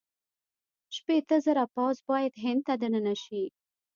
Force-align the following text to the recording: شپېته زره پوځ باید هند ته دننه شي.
شپېته 0.95 1.35
زره 1.45 1.63
پوځ 1.75 1.97
باید 2.09 2.33
هند 2.43 2.61
ته 2.67 2.73
دننه 2.81 3.15
شي. 3.23 3.43